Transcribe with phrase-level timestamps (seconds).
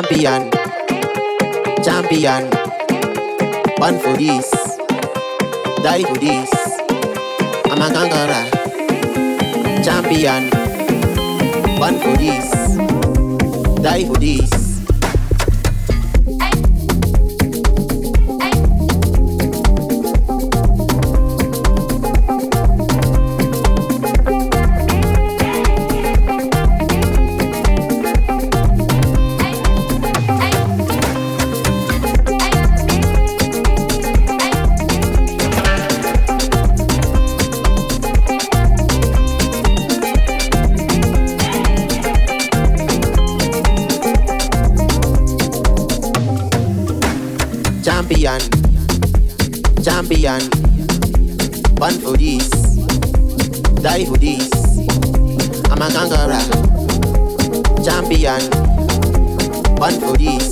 [0.00, 0.50] champion,
[1.84, 2.50] champion.
[3.76, 4.50] One for this,
[5.82, 6.50] die for this.
[7.66, 8.46] I'm a conqueror,
[9.84, 10.48] champion.
[11.78, 12.50] One for this,
[13.82, 14.59] die for this.
[50.10, 50.42] Champion.
[51.78, 52.50] One for this,
[53.80, 54.50] die for this.
[55.70, 56.42] I'm a conqueror,
[57.84, 58.42] champion.
[59.78, 60.50] One for this,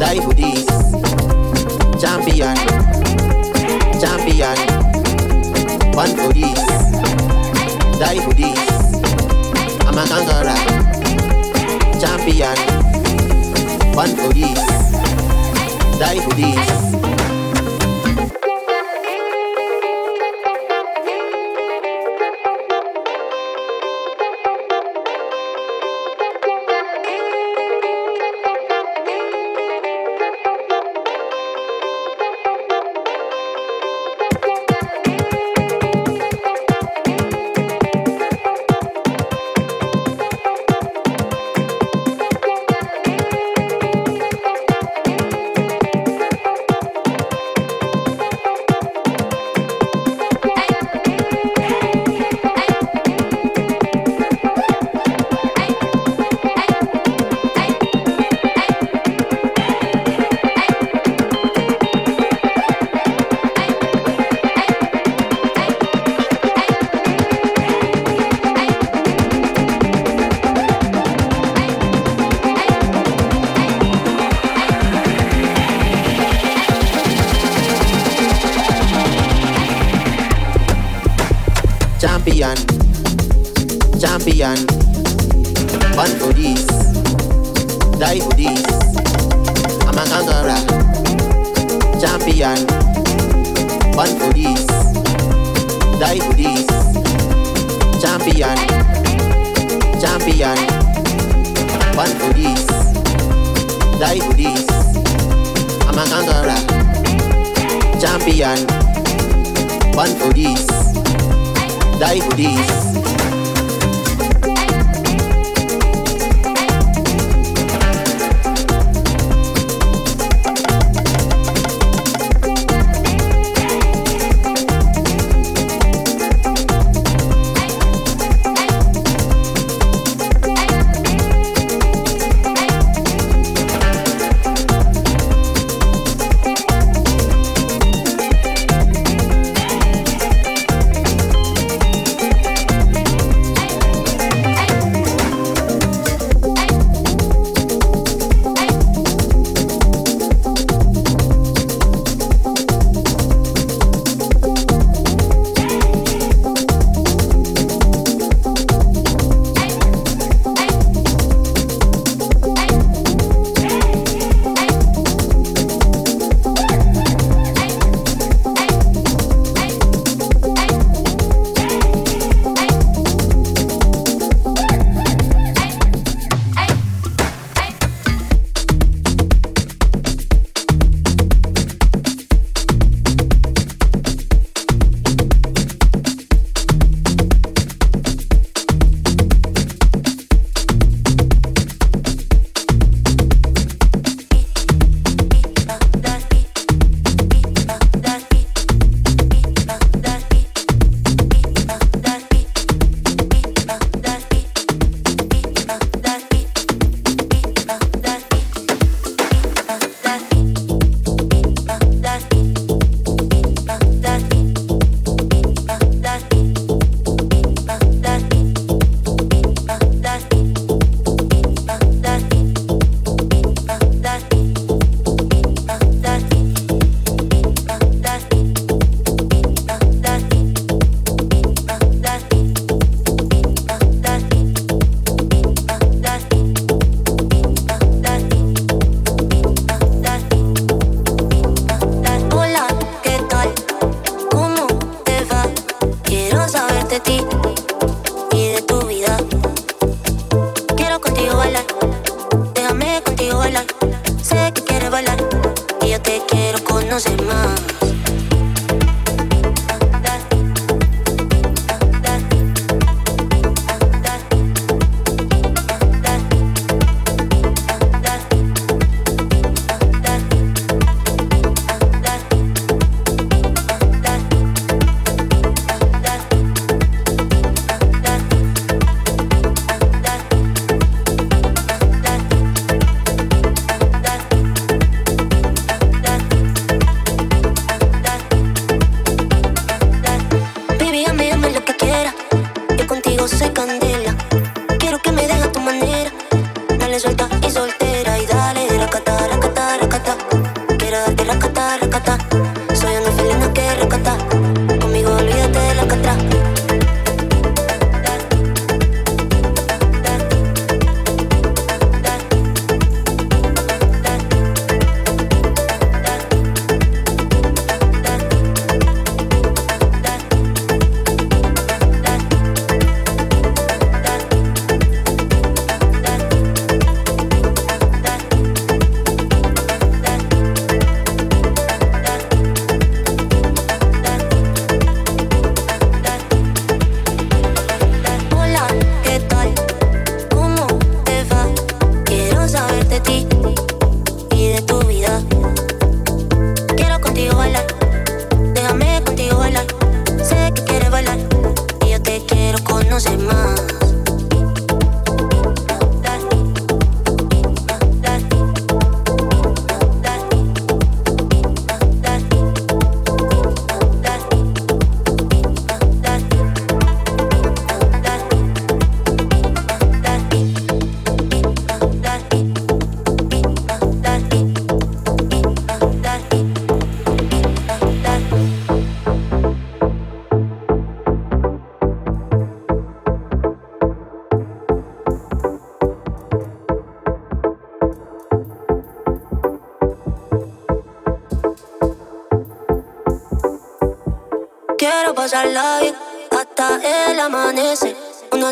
[0.00, 0.66] die for this.
[2.02, 2.56] Champion,
[4.00, 4.58] champion.
[5.94, 6.58] One for this,
[8.00, 8.58] die for this.
[9.86, 10.56] I'm a conqueror,
[12.00, 12.56] champion.
[13.94, 14.76] One for this
[15.98, 17.05] die for this.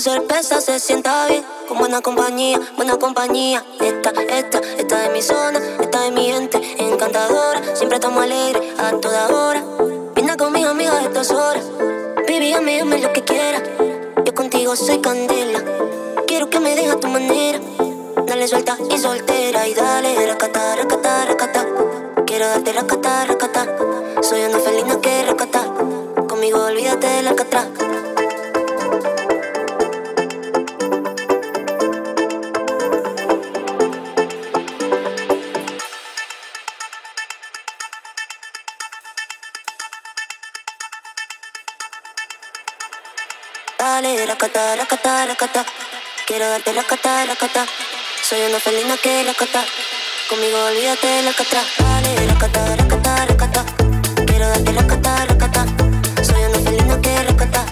[0.00, 1.44] Cerveza se sienta bien.
[1.68, 3.64] Con buena compañía, buena compañía.
[3.80, 6.60] Esta, esta, esta de mi zona, esta de mi gente.
[6.78, 9.64] Encantadora, siempre estamos alegres a toda hora.
[10.14, 11.64] Vine con mis amigas de estas horas.
[12.28, 13.62] Baby, dame lo que quieras.
[14.24, 15.62] Yo contigo soy candela.
[16.26, 17.60] Quiero que me dejes a tu manera.
[18.26, 19.66] Dale suelta y soltera.
[19.66, 21.66] Y dale, racata, racata, racata.
[22.26, 23.66] Quiero darte racata, racata.
[24.22, 24.93] Soy una felina.
[26.44, 27.66] Conmigo olvídate de la catra.
[43.78, 45.64] dale, racata, racata, racata.
[46.26, 47.64] Quiero darte la cata, racata.
[48.22, 49.64] Soy una felina que racata.
[50.28, 51.64] Conmigo olvídate de la cata.
[51.78, 53.64] Dale, racata, racata, racata.
[54.26, 55.24] Quiero darte la cata,
[57.04, 57.64] que racata.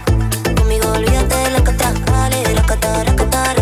[0.57, 1.93] Conmigo olvídate de la cata.
[2.07, 3.62] Dale, racata, racata, racata.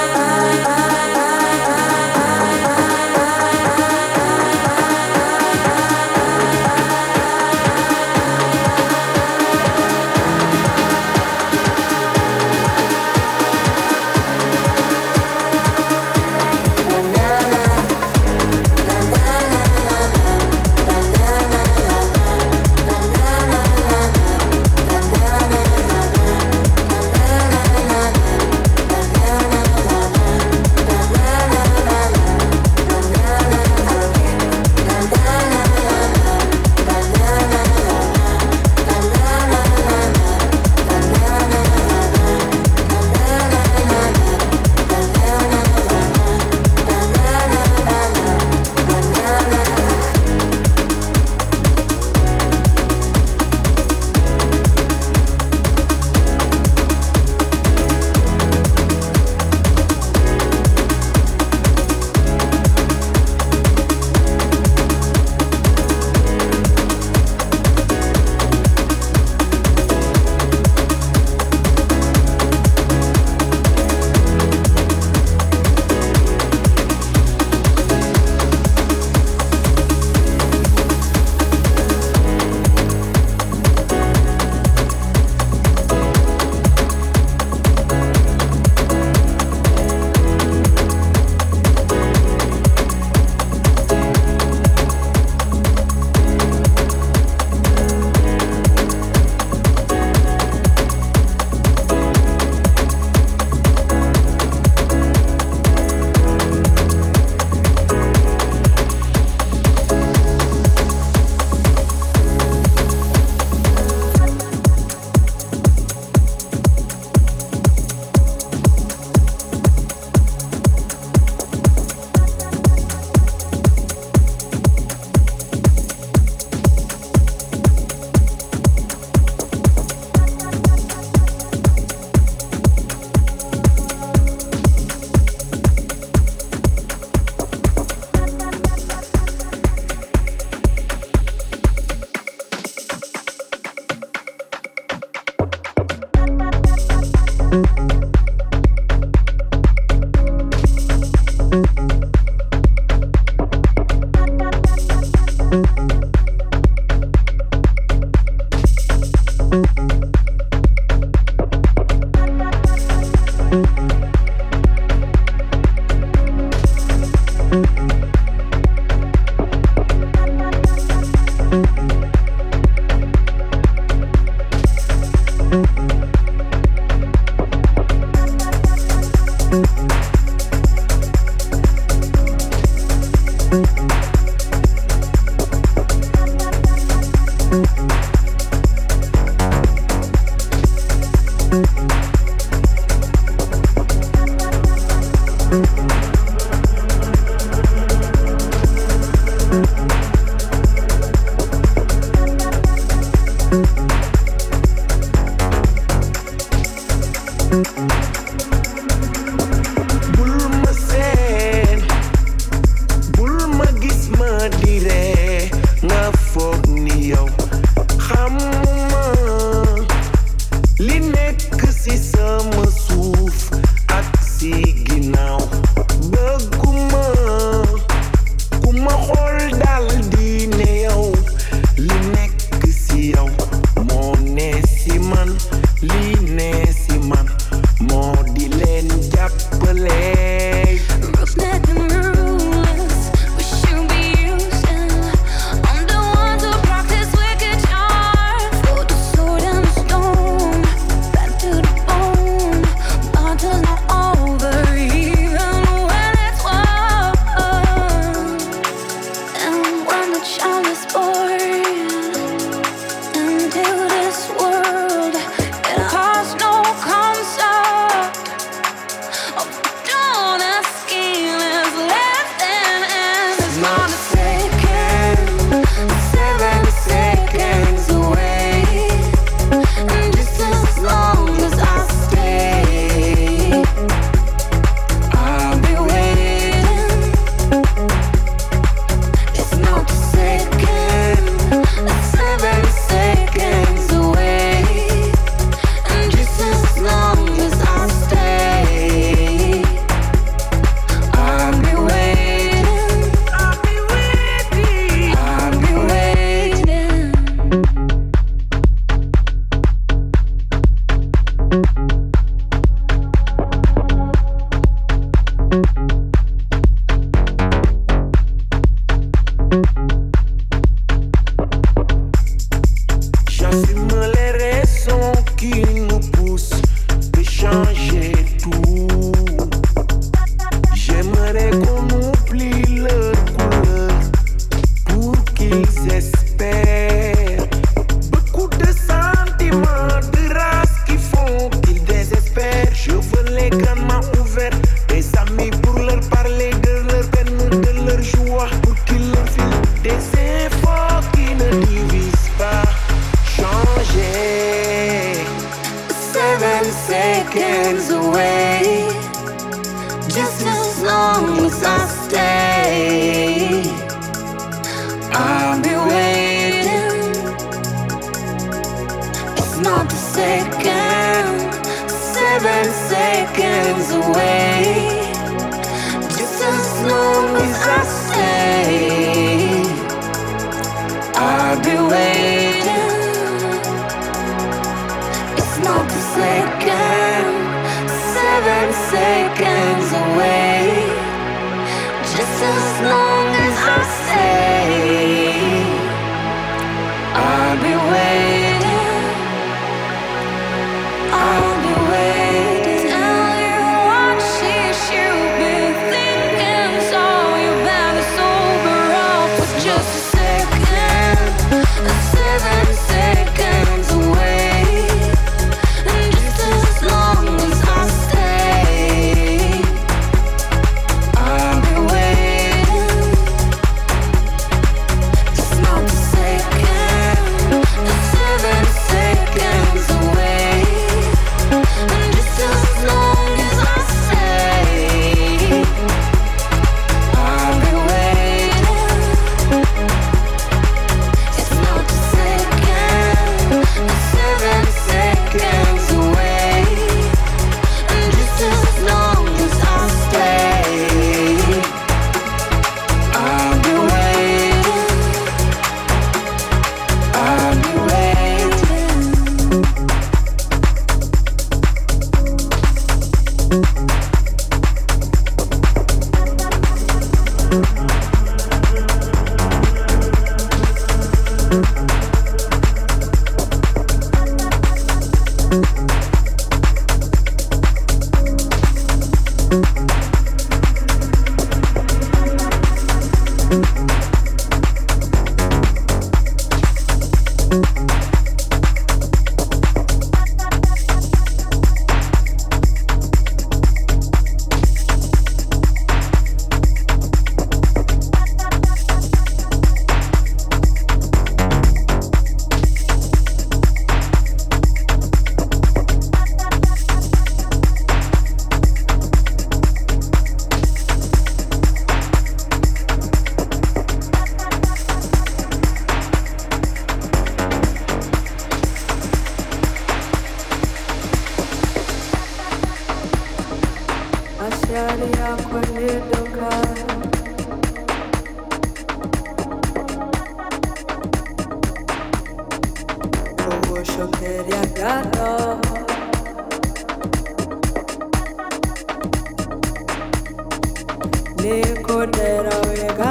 [541.43, 543.10] lekhodera wega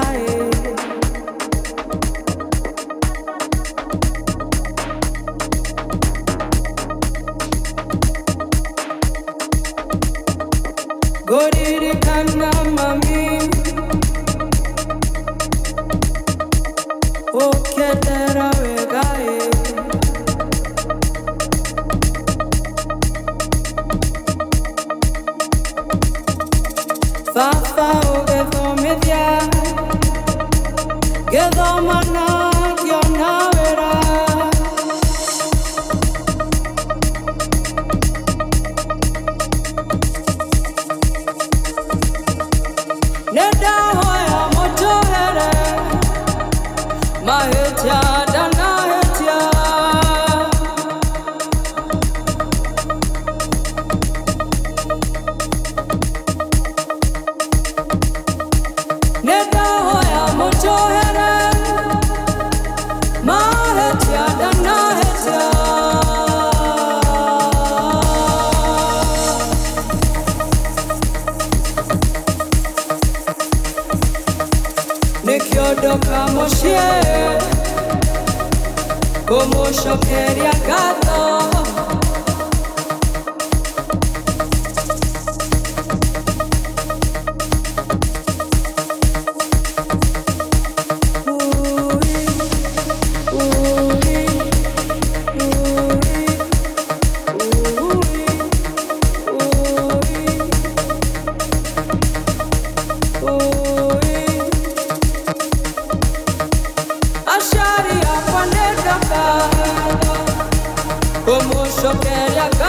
[111.80, 112.59] kumushokeria gato